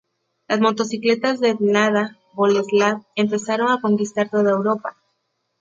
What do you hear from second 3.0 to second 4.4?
empezaron a conquistar